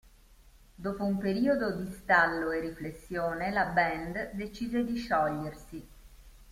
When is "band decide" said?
3.65-4.83